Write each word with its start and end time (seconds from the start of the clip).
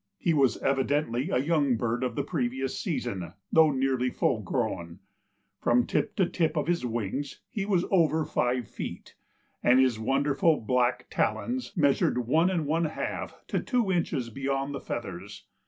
He 0.17 0.33
was 0.33 0.57
evidently 0.63 1.29
a 1.29 1.37
young 1.37 1.75
bird 1.77 2.03
of 2.03 2.15
the 2.15 2.23
previous 2.23 2.75
season, 2.75 3.33
though 3.51 3.69
nearly 3.69 4.09
full 4.09 4.39
grown. 4.41 4.97
From 5.59 5.85
tip 5.85 6.15
to 6.15 6.25
tip 6.27 6.57
of 6.57 6.65
his 6.65 6.83
wings 6.83 7.39
he 7.51 7.67
was 7.67 7.85
over 7.91 8.25
five 8.25 8.67
feet, 8.67 9.13
and 9.61 9.79
his 9.79 9.99
wonderful 9.99 10.59
black 10.59 11.05
talons 11.11 11.73
measured 11.77 12.25
one 12.25 12.49
and 12.49 12.65
one 12.65 12.85
half 12.85 13.45
to 13.49 13.59
two 13.59 13.91
inches 13.91 14.31
beyond 14.31 14.73
the 14.73 14.79
feathers. 14.81 15.45